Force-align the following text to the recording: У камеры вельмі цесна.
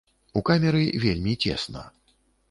У 0.39 0.41
камеры 0.49 0.79
вельмі 1.03 1.35
цесна. 1.43 1.83